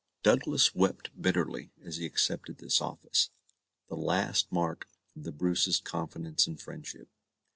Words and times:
Douglas 0.23 0.73
wept 0.73 1.11
bitterly 1.15 1.69
as 1.85 1.97
he 1.97 2.07
accepted 2.07 2.57
this 2.57 2.81
office 2.81 3.29
the 3.87 3.95
last 3.95 4.51
mark 4.51 4.87
of 5.15 5.25
the 5.25 5.31
Brace's 5.31 5.79
confidence 5.79 6.47
and 6.47 6.59
friendship. 6.59 7.07